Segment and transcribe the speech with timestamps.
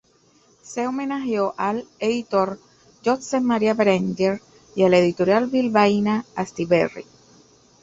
[0.63, 2.57] Se homenajeó al editor
[3.05, 4.41] Josep María Berenguer
[4.73, 7.05] y a la editorial bilbaína Astiberri.